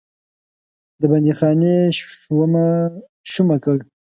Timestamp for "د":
0.99-1.01